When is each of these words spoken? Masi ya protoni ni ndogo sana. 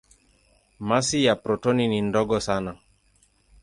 Masi 0.79 1.23
ya 1.25 1.35
protoni 1.35 1.87
ni 1.87 2.01
ndogo 2.01 2.39
sana. 2.39 2.71